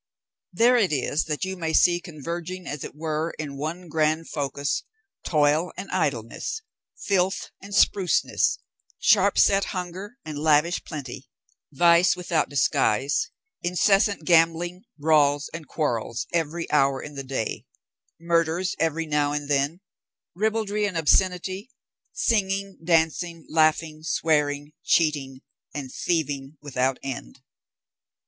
[0.51, 4.81] There it is that you may see converging as it were in one grand focus,
[5.23, 6.63] toil and idleness,
[7.05, 8.57] filth and spruceness,
[8.97, 11.29] sharp set hunger and lavish plenty,
[11.71, 13.29] vice without disguise,
[13.61, 17.67] incessant gambling, brawls and quarrels every hour in the day,
[18.19, 19.81] murders every now and then,
[20.33, 21.69] ribaldry and obscenity,
[22.11, 25.41] singing, dancing, laughing, swearing, cheating,
[25.75, 27.43] and thieving without end.